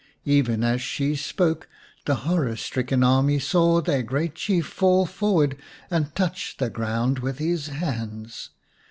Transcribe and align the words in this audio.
Even 0.25 0.63
as 0.63 0.81
she 0.81 1.15
spoke 1.15 1.69
the 2.05 2.15
horror 2.25 2.55
stricken 2.55 3.03
army 3.03 3.37
saw 3.37 3.81
their 3.81 4.01
great 4.01 4.33
Chief 4.33 4.65
fall 4.65 5.05
forward 5.05 5.55
and 5.91 6.15
touch 6.15 6.55
the 6.57 6.71
ground 6.71 7.19
with 7.19 7.37
his 7.37 7.67
hands. 7.67 8.49